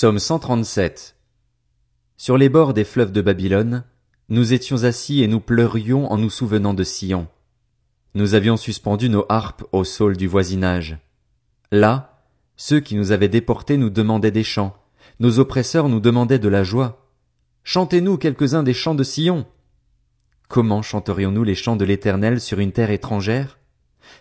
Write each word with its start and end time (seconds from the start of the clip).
Psaume 0.00 0.18
137 0.18 1.14
Sur 2.16 2.38
les 2.38 2.48
bords 2.48 2.72
des 2.72 2.84
fleuves 2.84 3.12
de 3.12 3.20
Babylone, 3.20 3.84
nous 4.30 4.54
étions 4.54 4.84
assis 4.84 5.22
et 5.22 5.28
nous 5.28 5.40
pleurions 5.40 6.10
en 6.10 6.16
nous 6.16 6.30
souvenant 6.30 6.72
de 6.72 6.84
Sion. 6.84 7.28
Nous 8.14 8.32
avions 8.32 8.56
suspendu 8.56 9.10
nos 9.10 9.26
harpes 9.28 9.62
au 9.72 9.84
saule 9.84 10.16
du 10.16 10.26
voisinage. 10.26 10.96
Là, 11.70 12.24
ceux 12.56 12.80
qui 12.80 12.94
nous 12.94 13.12
avaient 13.12 13.28
déportés 13.28 13.76
nous 13.76 13.90
demandaient 13.90 14.30
des 14.30 14.42
chants, 14.42 14.74
nos 15.18 15.38
oppresseurs 15.38 15.90
nous 15.90 16.00
demandaient 16.00 16.38
de 16.38 16.48
la 16.48 16.64
joie. 16.64 17.06
Chantez-nous 17.62 18.16
quelques-uns 18.16 18.62
des 18.62 18.72
chants 18.72 18.94
de 18.94 19.04
Sion. 19.04 19.44
Comment 20.48 20.80
chanterions-nous 20.80 21.44
les 21.44 21.54
chants 21.54 21.76
de 21.76 21.84
l'Éternel 21.84 22.40
sur 22.40 22.58
une 22.58 22.72
terre 22.72 22.90
étrangère? 22.90 23.58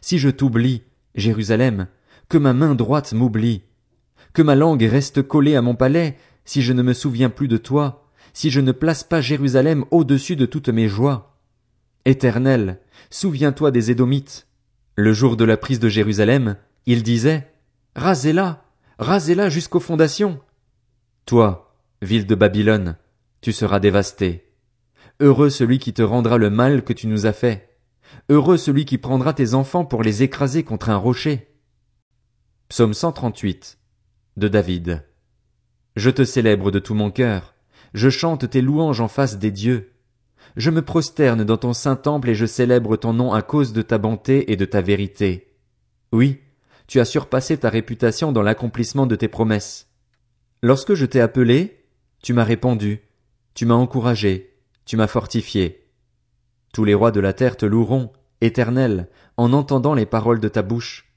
Si 0.01 0.19
je 0.19 0.29
t'oublie, 0.29 0.83
Jérusalem, 1.15 1.87
que 2.27 2.37
ma 2.37 2.51
main 2.51 2.75
droite 2.75 3.13
m'oublie, 3.13 3.63
que 4.33 4.41
ma 4.41 4.55
langue 4.55 4.83
reste 4.83 5.21
collée 5.21 5.55
à 5.55 5.61
mon 5.61 5.75
palais, 5.75 6.17
si 6.45 6.61
je 6.61 6.73
ne 6.73 6.81
me 6.81 6.93
souviens 6.93 7.29
plus 7.29 7.47
de 7.47 7.57
toi, 7.57 8.09
si 8.33 8.49
je 8.49 8.61
ne 8.61 8.71
place 8.71 9.03
pas 9.03 9.21
Jérusalem 9.21 9.85
au-dessus 9.91 10.35
de 10.35 10.45
toutes 10.45 10.69
mes 10.69 10.87
joies. 10.87 11.37
Éternel, 12.05 12.79
souviens-toi 13.09 13.71
des 13.71 13.91
Édomites. 13.91 14.47
Le 14.95 15.13
jour 15.13 15.37
de 15.37 15.45
la 15.45 15.57
prise 15.57 15.79
de 15.79 15.89
Jérusalem, 15.89 16.57
ils 16.85 17.03
disaient, 17.03 17.51
Rasez-la, 17.95 18.63
rasez-la 18.97 19.49
jusqu'aux 19.49 19.79
fondations. 19.79 20.39
Toi, 21.25 21.75
ville 22.01 22.25
de 22.25 22.35
Babylone, 22.35 22.97
tu 23.41 23.51
seras 23.51 23.79
dévasté. 23.79 24.53
Heureux 25.19 25.49
celui 25.49 25.79
qui 25.79 25.93
te 25.93 26.01
rendra 26.01 26.37
le 26.37 26.49
mal 26.49 26.83
que 26.83 26.93
tu 26.93 27.07
nous 27.07 27.25
as 27.25 27.33
fait. 27.33 27.77
Heureux 28.29 28.57
celui 28.57 28.85
qui 28.85 28.97
prendra 28.97 29.33
tes 29.33 29.53
enfants 29.53 29.85
pour 29.85 30.01
les 30.01 30.23
écraser 30.23 30.63
contre 30.63 30.89
un 30.89 30.97
rocher. 30.97 31.47
Psaume 32.69 32.93
138 32.93 33.78
David. 34.47 35.03
Je 35.95 36.09
te 36.09 36.23
célèbre 36.23 36.71
de 36.71 36.79
tout 36.79 36.93
mon 36.93 37.11
cœur. 37.11 37.53
Je 37.93 38.09
chante 38.09 38.49
tes 38.49 38.61
louanges 38.61 39.01
en 39.01 39.07
face 39.07 39.37
des 39.37 39.51
dieux. 39.51 39.91
Je 40.55 40.69
me 40.69 40.81
prosterne 40.81 41.43
dans 41.43 41.57
ton 41.57 41.73
saint 41.73 41.95
temple 41.95 42.29
et 42.29 42.35
je 42.35 42.45
célèbre 42.45 42.95
ton 42.97 43.13
nom 43.13 43.33
à 43.33 43.41
cause 43.41 43.73
de 43.73 43.81
ta 43.81 43.97
bonté 43.97 44.51
et 44.51 44.55
de 44.55 44.65
ta 44.65 44.81
vérité. 44.81 45.55
Oui, 46.11 46.39
tu 46.87 46.99
as 46.99 47.05
surpassé 47.05 47.57
ta 47.57 47.69
réputation 47.69 48.31
dans 48.31 48.41
l'accomplissement 48.41 49.05
de 49.05 49.15
tes 49.15 49.27
promesses. 49.27 49.87
Lorsque 50.61 50.93
je 50.93 51.05
t'ai 51.05 51.21
appelé, 51.21 51.85
tu 52.21 52.33
m'as 52.33 52.43
répondu, 52.43 53.01
tu 53.53 53.65
m'as 53.65 53.75
encouragé, 53.75 54.57
tu 54.85 54.97
m'as 54.97 55.07
fortifié. 55.07 55.87
Tous 56.73 56.85
les 56.85 56.93
rois 56.93 57.11
de 57.11 57.19
la 57.19 57.33
terre 57.33 57.57
te 57.57 57.65
loueront, 57.65 58.11
éternel, 58.41 59.07
en 59.37 59.53
entendant 59.53 59.93
les 59.93 60.05
paroles 60.05 60.39
de 60.39 60.47
ta 60.47 60.61
bouche. 60.61 61.08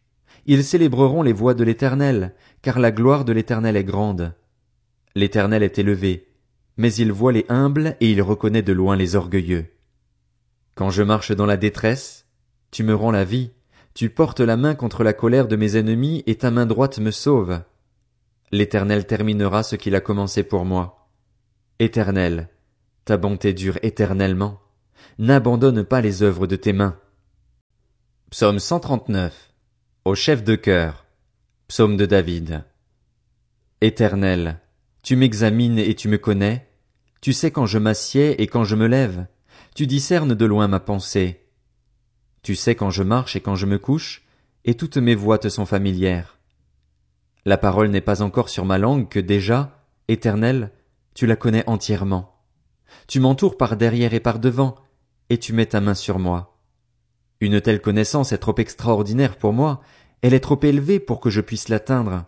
Ils 0.46 0.64
célébreront 0.64 1.22
les 1.22 1.32
voix 1.32 1.54
de 1.54 1.64
l'Éternel, 1.64 2.34
car 2.62 2.78
la 2.80 2.90
gloire 2.90 3.24
de 3.24 3.32
l'Éternel 3.32 3.76
est 3.76 3.84
grande. 3.84 4.34
L'Éternel 5.14 5.62
est 5.62 5.78
élevé, 5.78 6.28
mais 6.76 6.92
il 6.94 7.12
voit 7.12 7.32
les 7.32 7.46
humbles 7.48 7.96
et 8.00 8.10
il 8.10 8.22
reconnaît 8.22 8.62
de 8.62 8.72
loin 8.72 8.96
les 8.96 9.14
orgueilleux. 9.14 9.66
Quand 10.74 10.90
je 10.90 11.02
marche 11.02 11.32
dans 11.32 11.46
la 11.46 11.56
détresse, 11.56 12.26
tu 12.70 12.82
me 12.82 12.94
rends 12.94 13.10
la 13.10 13.24
vie, 13.24 13.52
tu 13.94 14.10
portes 14.10 14.40
la 14.40 14.56
main 14.56 14.74
contre 14.74 15.04
la 15.04 15.12
colère 15.12 15.46
de 15.46 15.56
mes 15.56 15.76
ennemis 15.76 16.24
et 16.26 16.36
ta 16.36 16.50
main 16.50 16.66
droite 16.66 16.98
me 16.98 17.10
sauve. 17.10 17.60
L'Éternel 18.50 19.06
terminera 19.06 19.62
ce 19.62 19.76
qu'il 19.76 19.94
a 19.94 20.00
commencé 20.00 20.42
pour 20.42 20.64
moi. 20.64 21.08
Éternel, 21.78 22.48
ta 23.04 23.16
bonté 23.16 23.52
dure 23.52 23.78
éternellement. 23.82 24.60
N'abandonne 25.18 25.84
pas 25.84 26.00
les 26.00 26.22
œuvres 26.22 26.46
de 26.46 26.56
tes 26.56 26.72
mains. 26.72 26.98
Psaume 28.30 28.58
139 28.58 29.51
au 30.04 30.16
chef 30.16 30.42
de 30.42 30.56
cœur. 30.56 31.06
Psaume 31.68 31.96
de 31.96 32.06
David. 32.06 32.64
Éternel, 33.80 34.58
tu 35.04 35.14
m'examines 35.14 35.78
et 35.78 35.94
tu 35.94 36.08
me 36.08 36.18
connais. 36.18 36.68
Tu 37.20 37.32
sais 37.32 37.52
quand 37.52 37.66
je 37.66 37.78
m'assieds 37.78 38.42
et 38.42 38.48
quand 38.48 38.64
je 38.64 38.74
me 38.74 38.88
lève. 38.88 39.26
Tu 39.76 39.86
discernes 39.86 40.34
de 40.34 40.44
loin 40.44 40.66
ma 40.66 40.80
pensée. 40.80 41.46
Tu 42.42 42.56
sais 42.56 42.74
quand 42.74 42.90
je 42.90 43.04
marche 43.04 43.36
et 43.36 43.40
quand 43.40 43.54
je 43.54 43.66
me 43.66 43.78
couche, 43.78 44.24
et 44.64 44.74
toutes 44.74 44.96
mes 44.96 45.14
voix 45.14 45.38
te 45.38 45.48
sont 45.48 45.66
familières. 45.66 46.38
La 47.44 47.56
parole 47.56 47.90
n'est 47.90 48.00
pas 48.00 48.22
encore 48.22 48.48
sur 48.48 48.64
ma 48.64 48.78
langue 48.78 49.08
que 49.08 49.20
déjà, 49.20 49.86
Éternel, 50.08 50.72
tu 51.14 51.26
la 51.26 51.36
connais 51.36 51.62
entièrement. 51.68 52.42
Tu 53.06 53.20
m'entoures 53.20 53.56
par 53.56 53.76
derrière 53.76 54.14
et 54.14 54.20
par 54.20 54.40
devant, 54.40 54.74
et 55.30 55.38
tu 55.38 55.52
mets 55.52 55.66
ta 55.66 55.80
main 55.80 55.94
sur 55.94 56.18
moi. 56.18 56.52
Une 57.42 57.60
telle 57.60 57.80
connaissance 57.80 58.30
est 58.30 58.38
trop 58.38 58.54
extraordinaire 58.58 59.36
pour 59.36 59.52
moi, 59.52 59.80
elle 60.22 60.34
est 60.34 60.40
trop 60.40 60.58
élevée 60.62 61.00
pour 61.00 61.20
que 61.20 61.30
je 61.30 61.40
puisse 61.40 61.68
l'atteindre. 61.68 62.24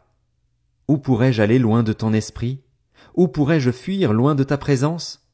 Où 0.89 0.99
pourrais-je 0.99 1.41
aller 1.41 1.59
loin 1.59 1.83
de 1.83 1.93
ton 1.93 2.13
esprit? 2.13 2.61
Où 3.15 3.29
pourrais-je 3.29 3.71
fuir 3.71 4.13
loin 4.13 4.35
de 4.35 4.45
ta 4.45 4.59
présence? 4.59 5.29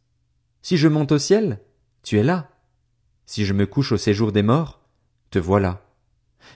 Si 0.63 0.77
je 0.77 0.87
monte 0.87 1.13
au 1.13 1.19
ciel, 1.19 1.61
tu 2.03 2.19
es 2.19 2.23
là. 2.23 2.51
Si 3.25 3.45
je 3.45 3.55
me 3.55 3.67
couche 3.67 3.93
au 3.93 3.97
séjour 3.97 4.31
des 4.31 4.43
morts, 4.43 4.81
te 5.31 5.39
voilà. 5.39 5.83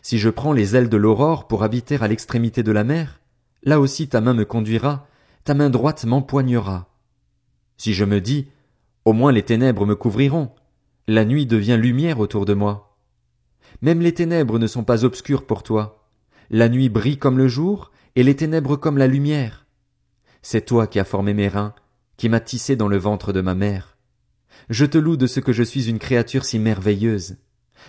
Si 0.03 0.19
je 0.19 0.29
prends 0.29 0.53
les 0.53 0.77
ailes 0.77 0.89
de 0.89 0.97
l'aurore 0.97 1.49
pour 1.49 1.63
habiter 1.63 1.97
à 2.01 2.09
l'extrémité 2.09 2.63
de 2.63 2.73
la 2.73 2.85
mer, 2.85 3.21
là 3.63 3.81
aussi 3.81 4.09
ta 4.09 4.21
main 4.21 4.35
me 4.35 4.45
conduira, 4.45 5.07
ta 5.45 5.55
main 5.55 5.71
droite 5.71 6.05
m'empoignera. 6.05 6.89
Si 7.77 7.95
je 7.95 8.05
me 8.05 8.21
dis, 8.21 8.49
au 9.05 9.13
moins 9.13 9.33
les 9.33 9.43
ténèbres 9.43 9.87
me 9.87 9.95
couvriront, 9.95 10.53
la 11.07 11.25
nuit 11.25 11.47
devient 11.47 11.79
lumière 11.81 12.19
autour 12.19 12.45
de 12.45 12.55
moi. 12.55 12.84
Même 13.83 14.01
les 14.01 14.15
ténèbres 14.15 14.59
ne 14.59 14.67
sont 14.67 14.85
pas 14.85 15.05
obscures 15.05 15.47
pour 15.47 15.63
toi. 15.63 16.07
La 16.51 16.69
nuit 16.69 16.89
brille 16.89 17.19
comme 17.19 17.39
le 17.39 17.49
jour, 17.49 17.91
et 18.17 18.23
les 18.23 18.37
ténèbres 18.37 18.77
comme 18.77 18.99
la 18.99 19.07
lumière. 19.07 19.67
C'est 20.43 20.67
toi 20.67 20.87
qui 20.87 20.99
as 20.99 21.05
formé 21.05 21.35
mes 21.35 21.49
reins, 21.49 21.75
qui 22.17 22.29
m'as 22.29 22.41
tissé 22.41 22.77
dans 22.77 22.89
le 22.89 22.99
ventre 22.99 23.33
de 23.33 23.41
ma 23.41 23.55
mère. 23.55 23.97
Je 24.71 24.85
te 24.85 24.99
loue 24.99 25.17
de 25.17 25.27
ce 25.27 25.41
que 25.41 25.53
je 25.53 25.63
suis 25.63 25.89
une 25.89 25.99
créature 25.99 26.45
si 26.45 26.59
merveilleuse. 26.59 27.37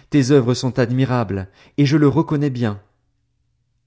Tes 0.09 0.31
œuvres 0.31 0.53
sont 0.53 0.79
admirables, 0.79 1.49
et 1.77 1.85
je 1.85 1.97
le 1.97 2.07
reconnais 2.07 2.49
bien. 2.49 2.81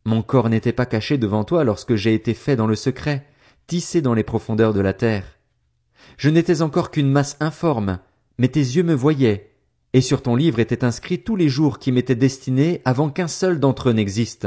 Mon 0.05 0.23
corps 0.23 0.49
n'était 0.49 0.73
pas 0.73 0.87
caché 0.87 1.19
devant 1.19 1.45
toi 1.45 1.65
lorsque 1.65 1.95
j'ai 1.95 2.15
été 2.15 2.35
fait 2.35 2.57
dans 2.57 2.67
le 2.67 2.77
secret, 2.77 3.27
tissé 3.67 4.01
dans 4.01 4.15
les 4.15 4.23
profondeurs 4.23 4.73
de 4.73 4.81
la 4.81 4.95
terre. 4.95 5.39
Je 6.17 6.31
n'étais 6.31 6.63
encore 6.63 6.91
qu'une 6.91 7.11
masse 7.11 7.37
informe, 7.41 7.99
mais 8.39 8.49
tes 8.49 8.61
yeux 8.61 8.85
me 8.85 8.95
voyaient, 8.95 9.53
et 9.99 10.01
sur 10.01 10.23
ton 10.23 10.37
livre 10.37 10.61
étaient 10.61 10.85
inscrits 10.85 11.25
tous 11.25 11.35
les 11.35 11.49
jours 11.49 11.81
qui 11.81 11.91
m'étaient 11.91 12.15
destinés 12.15 12.83
avant 12.85 13.11
qu'un 13.11 13.27
seul 13.27 13.59
d'entre 13.59 13.89
eux 13.89 13.93
n'existe. 13.93 14.47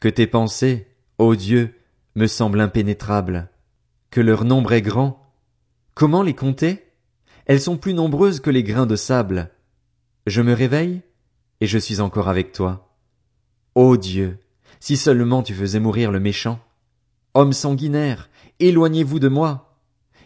Que 0.00 0.08
tes 0.08 0.26
pensées, 0.26 0.88
ô 1.18 1.36
Dieu, 1.36 1.76
me 2.16 2.26
semblent 2.26 2.60
impénétrables, 2.60 3.48
que 4.10 4.20
leur 4.20 4.44
nombre 4.44 4.72
est 4.72 4.82
grand. 4.82 5.32
Comment 5.94 6.24
les 6.24 6.34
compter? 6.34 6.82
Elles 7.46 7.60
sont 7.60 7.76
plus 7.76 7.94
nombreuses 7.94 8.40
que 8.40 8.50
les 8.50 8.64
grains 8.64 8.86
de 8.86 8.96
sable. 8.96 9.50
Je 10.26 10.42
me 10.42 10.52
réveille, 10.52 11.02
et 11.60 11.68
je 11.68 11.78
suis 11.78 12.00
encore 12.00 12.28
avec 12.28 12.50
toi. 12.50 12.98
Ô 13.76 13.96
Dieu, 13.96 14.40
si 14.80 14.96
seulement 14.96 15.44
tu 15.44 15.54
faisais 15.54 15.78
mourir 15.78 16.10
le 16.10 16.18
méchant. 16.18 16.58
Homme 17.34 17.52
sanguinaire, 17.52 18.28
éloignez-vous 18.58 19.20
de 19.20 19.28
moi. 19.28 19.73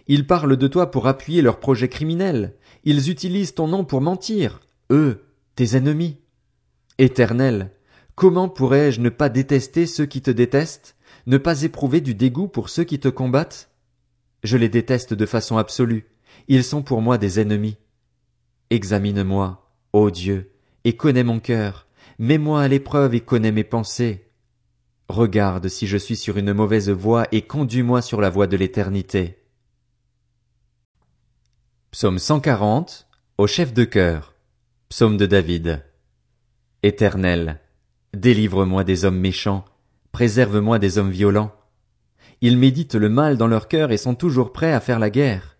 Ils 0.08 0.26
parlent 0.26 0.56
de 0.56 0.66
toi 0.66 0.90
pour 0.90 1.06
appuyer 1.06 1.42
leurs 1.42 1.60
projets 1.60 1.88
criminels. 1.88 2.56
Ils 2.84 3.10
utilisent 3.10 3.54
ton 3.54 3.68
nom 3.68 3.84
pour 3.84 4.00
mentir, 4.00 4.60
eux, 4.90 5.26
tes 5.54 5.76
ennemis. 5.76 6.16
Éternel, 6.96 7.72
comment 8.14 8.48
pourrais-je 8.48 9.00
ne 9.00 9.10
pas 9.10 9.28
détester 9.28 9.86
ceux 9.86 10.06
qui 10.06 10.22
te 10.22 10.30
détestent, 10.30 10.96
ne 11.26 11.36
pas 11.36 11.62
éprouver 11.62 12.00
du 12.00 12.14
dégoût 12.14 12.48
pour 12.48 12.70
ceux 12.70 12.84
qui 12.84 12.98
te 12.98 13.08
combattent? 13.08 13.70
Je 14.42 14.56
les 14.56 14.68
déteste 14.68 15.14
de 15.14 15.26
façon 15.26 15.58
absolue, 15.58 16.06
ils 16.48 16.64
sont 16.64 16.82
pour 16.82 17.02
moi 17.02 17.18
des 17.18 17.38
ennemis. 17.38 17.76
Examine-moi, 18.70 19.70
ô 19.92 20.10
Dieu, 20.10 20.52
et 20.84 20.96
connais 20.96 21.24
mon 21.24 21.40
cœur, 21.40 21.86
mets-moi 22.18 22.62
à 22.62 22.68
l'épreuve 22.68 23.14
et 23.14 23.20
connais 23.20 23.52
mes 23.52 23.64
pensées. 23.64 24.30
Regarde 25.08 25.68
si 25.68 25.86
je 25.86 25.96
suis 25.96 26.16
sur 26.16 26.38
une 26.38 26.52
mauvaise 26.52 26.90
voie 26.90 27.26
et 27.32 27.42
conduis-moi 27.42 28.00
sur 28.00 28.20
la 28.20 28.30
voie 28.30 28.46
de 28.46 28.56
l'éternité. 28.56 29.37
Psaume 31.90 32.18
140 32.18 33.08
au 33.38 33.46
chef 33.46 33.72
de 33.72 33.84
cœur. 33.84 34.34
Psaume 34.90 35.16
de 35.16 35.24
David. 35.24 35.82
Éternel, 36.82 37.62
délivre-moi 38.12 38.84
des 38.84 39.06
hommes 39.06 39.18
méchants, 39.18 39.64
préserve-moi 40.12 40.78
des 40.78 40.98
hommes 40.98 41.10
violents. 41.10 41.50
Ils 42.42 42.58
méditent 42.58 42.94
le 42.94 43.08
mal 43.08 43.38
dans 43.38 43.46
leur 43.46 43.68
cœur 43.68 43.90
et 43.90 43.96
sont 43.96 44.14
toujours 44.14 44.52
prêts 44.52 44.74
à 44.74 44.80
faire 44.80 44.98
la 44.98 45.08
guerre. 45.08 45.56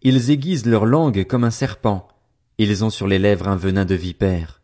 Ils 0.00 0.30
aiguisent 0.30 0.64
leur 0.64 0.86
langue 0.86 1.26
comme 1.26 1.44
un 1.44 1.50
serpent, 1.50 2.08
ils 2.56 2.82
ont 2.82 2.90
sur 2.90 3.06
les 3.06 3.18
lèvres 3.18 3.46
un 3.46 3.56
venin 3.56 3.84
de 3.84 3.94
vipère. 3.94 4.62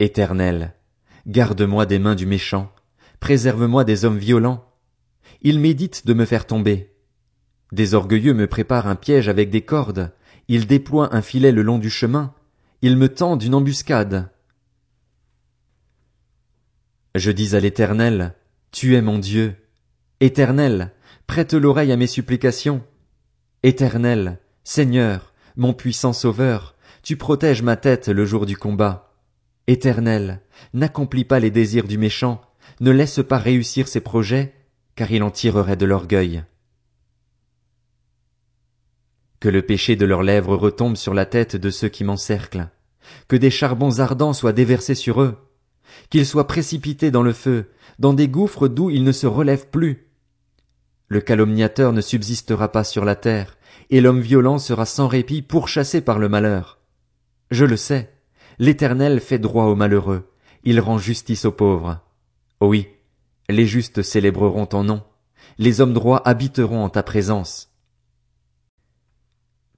Éternel, 0.00 0.74
garde-moi 1.28 1.86
des 1.86 2.00
mains 2.00 2.16
du 2.16 2.26
méchant, 2.26 2.72
préserve-moi 3.20 3.84
des 3.84 4.04
hommes 4.04 4.18
violents. 4.18 4.64
Ils 5.42 5.60
méditent 5.60 6.04
de 6.04 6.14
me 6.14 6.24
faire 6.24 6.48
tomber. 6.48 6.91
Des 7.72 7.94
orgueilleux 7.94 8.34
me 8.34 8.46
préparent 8.46 8.86
un 8.86 8.96
piège 8.96 9.28
avec 9.28 9.48
des 9.48 9.62
cordes, 9.62 10.12
ils 10.48 10.66
déploient 10.66 11.14
un 11.16 11.22
filet 11.22 11.52
le 11.52 11.62
long 11.62 11.78
du 11.78 11.88
chemin, 11.88 12.34
ils 12.82 12.96
me 12.96 13.08
tendent 13.08 13.42
une 13.42 13.54
embuscade. 13.54 14.28
Je 17.14 17.30
dis 17.30 17.56
à 17.56 17.60
l'Éternel, 17.60 18.34
Tu 18.72 18.94
es 18.94 19.02
mon 19.02 19.18
Dieu. 19.18 19.54
Éternel, 20.20 20.92
prête 21.26 21.54
l'oreille 21.54 21.92
à 21.92 21.96
mes 21.96 22.06
supplications. 22.06 22.82
Éternel, 23.62 24.38
Seigneur, 24.64 25.32
mon 25.56 25.72
puissant 25.72 26.12
Sauveur, 26.12 26.74
tu 27.02 27.16
protèges 27.16 27.62
ma 27.62 27.76
tête 27.76 28.08
le 28.08 28.24
jour 28.24 28.46
du 28.46 28.56
combat. 28.56 29.14
Éternel, 29.66 30.40
n'accomplis 30.74 31.24
pas 31.24 31.40
les 31.40 31.50
désirs 31.50 31.86
du 31.86 31.96
méchant, 31.98 32.42
ne 32.80 32.90
laisse 32.90 33.20
pas 33.26 33.38
réussir 33.38 33.88
ses 33.88 34.00
projets, 34.00 34.54
car 34.94 35.10
il 35.10 35.22
en 35.22 35.30
tirerait 35.30 35.76
de 35.76 35.86
l'orgueil. 35.86 36.44
Que 39.42 39.48
le 39.48 39.62
péché 39.62 39.96
de 39.96 40.06
leurs 40.06 40.22
lèvres 40.22 40.54
retombe 40.54 40.94
sur 40.94 41.14
la 41.14 41.26
tête 41.26 41.56
de 41.56 41.70
ceux 41.70 41.88
qui 41.88 42.04
m'encerclent, 42.04 42.68
que 43.26 43.34
des 43.34 43.50
charbons 43.50 43.98
ardents 43.98 44.34
soient 44.34 44.52
déversés 44.52 44.94
sur 44.94 45.20
eux, 45.20 45.36
qu'ils 46.10 46.26
soient 46.26 46.46
précipités 46.46 47.10
dans 47.10 47.24
le 47.24 47.32
feu, 47.32 47.72
dans 47.98 48.12
des 48.12 48.28
gouffres 48.28 48.68
d'où 48.68 48.88
ils 48.88 49.02
ne 49.02 49.10
se 49.10 49.26
relèvent 49.26 49.66
plus. 49.66 50.06
Le 51.08 51.20
calomniateur 51.20 51.92
ne 51.92 52.00
subsistera 52.00 52.70
pas 52.70 52.84
sur 52.84 53.04
la 53.04 53.16
terre, 53.16 53.56
et 53.90 54.00
l'homme 54.00 54.20
violent 54.20 54.58
sera 54.58 54.86
sans 54.86 55.08
répit 55.08 55.42
pourchassé 55.42 56.02
par 56.02 56.20
le 56.20 56.28
malheur. 56.28 56.78
Je 57.50 57.64
le 57.64 57.76
sais, 57.76 58.12
l'Éternel 58.60 59.18
fait 59.18 59.40
droit 59.40 59.64
aux 59.64 59.74
malheureux, 59.74 60.30
il 60.62 60.78
rend 60.78 60.98
justice 60.98 61.46
aux 61.46 61.50
pauvres. 61.50 61.98
Oui, 62.60 62.86
les 63.48 63.66
justes 63.66 64.02
célébreront 64.02 64.66
ton 64.66 64.84
nom, 64.84 65.02
les 65.58 65.80
hommes 65.80 65.94
droits 65.94 66.22
habiteront 66.28 66.84
en 66.84 66.90
ta 66.90 67.02
présence. 67.02 67.71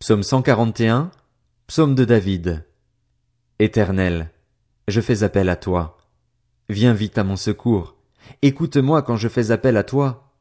Psaume 0.00 0.22
141, 0.22 1.10
Psaume 1.66 1.94
de 1.94 2.04
David. 2.04 2.66
Éternel, 3.58 4.30
je 4.86 5.00
fais 5.00 5.22
appel 5.22 5.48
à 5.48 5.56
toi. 5.56 5.96
Viens 6.68 6.92
vite 6.92 7.16
à 7.16 7.24
mon 7.24 7.36
secours. 7.36 7.96
Écoute-moi 8.42 9.00
quand 9.00 9.16
je 9.16 9.28
fais 9.28 9.50
appel 9.50 9.78
à 9.78 9.82
toi. 9.82 10.34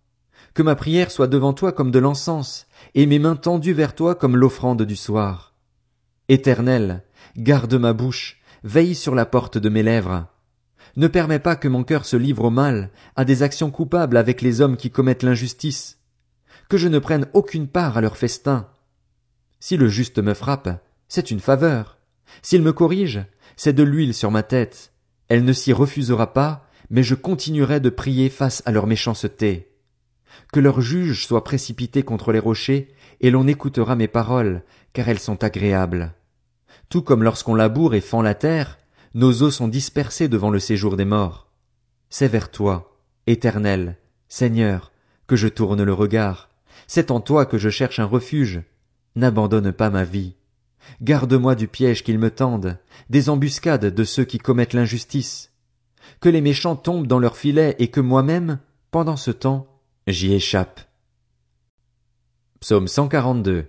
Que 0.54 0.64
ma 0.64 0.76
prière 0.76 1.12
soit 1.12 1.28
devant 1.28 1.54
toi 1.54 1.72
comme 1.72 1.92
de 1.92 2.00
l'encens, 2.00 2.68
et 2.94 3.06
mes 3.06 3.20
mains 3.20 3.38
tendues 3.38 3.74
vers 3.74 3.96
toi 3.96 4.16
comme 4.16 4.36
l'offrande 4.36 4.82
du 4.82 4.98
soir. 4.98 5.54
Éternel, 6.28 7.04
garde 7.38 7.76
ma 7.76 7.94
bouche, 7.94 8.42
veille 8.64 8.96
sur 8.96 9.16
la 9.16 9.26
porte 9.26 9.58
de 9.58 9.70
mes 9.70 9.84
lèvres. 9.84 10.28
Ne 10.98 11.08
permets 11.08 11.40
pas 11.40 11.56
que 11.56 11.70
mon 11.70 11.86
cœur 11.86 12.06
se 12.06 12.18
livre 12.18 12.46
au 12.46 12.50
mal, 12.50 12.90
à 13.16 13.24
des 13.24 13.44
actions 13.44 13.72
coupables 13.72 14.18
avec 14.18 14.42
les 14.42 14.60
hommes 14.60 14.76
qui 14.76 14.92
commettent 14.92 15.24
l'injustice. 15.24 16.00
Que 16.68 16.78
je 16.78 16.90
ne 16.90 17.00
prenne 17.00 17.28
aucune 17.34 17.68
part 17.68 17.98
à 17.98 18.02
leur 18.02 18.18
festin. 18.18 18.68
Si 19.66 19.78
le 19.78 19.88
juste 19.88 20.20
me 20.20 20.34
frappe, 20.34 20.84
c'est 21.08 21.32
une 21.32 21.40
faveur. 21.40 21.98
S'il 22.42 22.64
me 22.64 22.74
corrige, 22.74 23.22
c'est 23.56 23.72
de 23.72 23.82
l'huile 23.82 24.14
sur 24.14 24.30
ma 24.30 24.44
tête. 24.44 24.92
Elle 25.30 25.46
ne 25.46 25.54
s'y 25.54 25.72
refusera 25.72 26.34
pas, 26.34 26.68
mais 26.90 27.02
je 27.02 27.16
continuerai 27.16 27.80
de 27.80 27.90
prier 27.90 28.28
face 28.28 28.62
à 28.66 28.74
leur 28.74 28.88
méchanceté. 28.88 29.72
Que 30.52 30.60
leur 30.60 30.82
juge 30.82 31.26
soit 31.26 31.46
précipité 31.46 32.04
contre 32.04 32.34
les 32.34 32.40
rochers, 32.40 32.94
et 33.22 33.32
l'on 33.32 33.48
écoutera 33.48 33.96
mes 33.96 34.10
paroles, 34.10 34.64
car 34.92 35.08
elles 35.08 35.18
sont 35.18 35.46
agréables. 35.46 36.14
Tout 36.90 37.02
comme 37.02 37.24
lorsqu'on 37.24 37.56
laboure 37.56 37.96
et 37.96 38.02
fend 38.02 38.22
la 38.22 38.36
terre, 38.36 38.80
nos 39.14 39.44
os 39.44 39.56
sont 39.56 39.70
dispersés 39.70 40.28
devant 40.28 40.50
le 40.50 40.60
séjour 40.60 40.98
des 40.98 41.06
morts. 41.06 41.48
C'est 42.10 42.28
vers 42.28 42.52
toi, 42.52 42.98
Éternel, 43.28 43.96
Seigneur, 44.28 44.92
que 45.26 45.38
je 45.38 45.48
tourne 45.48 45.84
le 45.84 45.94
regard. 45.94 46.50
C'est 46.86 47.12
en 47.12 47.22
toi 47.22 47.46
que 47.46 47.58
je 47.58 47.70
cherche 47.70 48.00
un 48.00 48.06
refuge. 48.06 48.62
N'abandonne 49.16 49.72
pas 49.72 49.90
ma 49.90 50.04
vie. 50.04 50.36
Garde-moi 51.02 51.56
du 51.56 51.68
piège 51.68 52.04
qu'ils 52.04 52.20
me 52.20 52.32
tendent, 52.32 52.78
des 53.10 53.30
embuscades 53.30 53.86
de 53.86 54.04
ceux 54.04 54.26
qui 54.26 54.38
commettent 54.38 54.74
l'injustice. 54.74 55.52
Que 56.20 56.30
les 56.30 56.42
méchants 56.42 56.76
tombent 56.76 57.08
dans 57.08 57.20
leurs 57.20 57.38
filets 57.38 57.76
et 57.80 57.90
que 57.90 58.02
moi-même, 58.02 58.60
pendant 58.92 59.16
ce 59.16 59.32
temps, 59.32 59.68
j'y 60.08 60.34
échappe. 60.34 60.82
Psaume 62.60 62.88
142. 62.88 63.66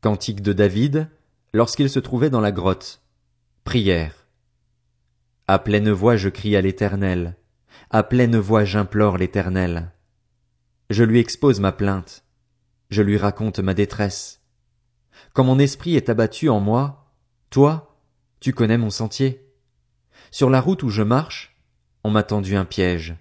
Cantique 0.00 0.42
de 0.42 0.52
David, 0.52 1.08
lorsqu'il 1.52 1.90
se 1.90 1.98
trouvait 1.98 2.30
dans 2.30 2.40
la 2.40 2.52
grotte. 2.52 3.02
Prière. 3.64 4.26
À 5.48 5.58
pleine 5.58 5.90
voix 5.90 6.16
je 6.16 6.28
crie 6.28 6.56
à 6.56 6.60
l'Éternel. 6.60 7.36
À 7.90 8.02
pleine 8.02 8.36
voix 8.36 8.64
j'implore 8.64 9.16
l'Éternel. 9.16 9.92
Je 10.90 11.04
lui 11.04 11.18
expose 11.18 11.60
ma 11.60 11.72
plainte. 11.72 12.24
Je 12.90 13.02
lui 13.02 13.16
raconte 13.16 13.58
ma 13.58 13.74
détresse. 13.74 14.40
Quand 15.32 15.44
mon 15.44 15.58
esprit 15.58 15.96
est 15.96 16.08
abattu 16.08 16.48
en 16.48 16.60
moi, 16.60 17.12
toi, 17.50 17.98
tu 18.40 18.52
connais 18.52 18.78
mon 18.78 18.90
sentier. 18.90 19.52
Sur 20.30 20.50
la 20.50 20.60
route 20.60 20.82
où 20.82 20.88
je 20.88 21.02
marche, 21.02 21.56
on 22.04 22.10
m'a 22.10 22.22
tendu 22.22 22.56
un 22.56 22.64
piège. 22.64 23.16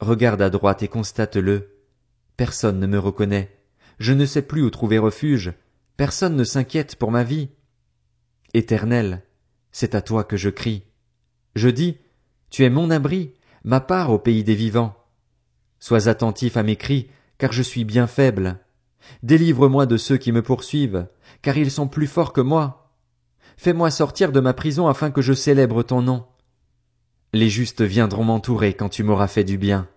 Regarde 0.00 0.42
à 0.42 0.50
droite 0.50 0.82
et 0.82 0.88
constate-le. 0.88 1.82
Personne 2.36 2.78
ne 2.78 2.86
me 2.86 2.98
reconnaît. 2.98 3.58
Je 3.98 4.12
ne 4.12 4.26
sais 4.26 4.42
plus 4.42 4.62
où 4.62 4.70
trouver 4.70 4.98
refuge. 4.98 5.52
Personne 5.96 6.36
ne 6.36 6.44
s'inquiète 6.44 6.96
pour 6.96 7.10
ma 7.10 7.24
vie. 7.24 7.48
Éternel, 8.54 9.22
c'est 9.72 9.94
à 9.94 10.00
toi 10.00 10.24
que 10.24 10.36
je 10.36 10.48
crie. 10.48 10.84
Je 11.56 11.68
dis, 11.68 11.98
tu 12.50 12.64
es 12.64 12.70
mon 12.70 12.90
abri, 12.90 13.34
ma 13.64 13.80
part 13.80 14.10
au 14.10 14.18
pays 14.18 14.44
des 14.44 14.54
vivants. 14.54 14.96
Sois 15.80 16.08
attentif 16.08 16.56
à 16.56 16.62
mes 16.62 16.76
cris, 16.76 17.08
car 17.38 17.52
je 17.52 17.62
suis 17.62 17.84
bien 17.84 18.06
faible. 18.06 18.60
Délivre-moi 19.22 19.86
de 19.86 19.96
ceux 19.96 20.16
qui 20.16 20.32
me 20.32 20.42
poursuivent, 20.42 21.06
car 21.42 21.56
ils 21.56 21.70
sont 21.70 21.88
plus 21.88 22.06
forts 22.06 22.32
que 22.32 22.40
moi. 22.40 22.92
Fais-moi 23.56 23.90
sortir 23.90 24.32
de 24.32 24.40
ma 24.40 24.52
prison 24.52 24.86
afin 24.86 25.10
que 25.10 25.22
je 25.22 25.32
célèbre 25.32 25.82
ton 25.82 26.02
nom. 26.02 26.26
Les 27.32 27.48
justes 27.48 27.82
viendront 27.82 28.24
m'entourer 28.24 28.74
quand 28.74 28.88
tu 28.88 29.02
m'auras 29.02 29.28
fait 29.28 29.44
du 29.44 29.58
bien. 29.58 29.88